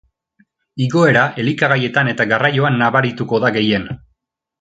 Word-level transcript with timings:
Igoera 0.85 1.25
elikagaietan 1.43 2.09
eta 2.13 2.27
garraioan 2.31 2.81
nabarituko 2.85 3.41
da 3.45 3.53
gehien. 3.59 3.87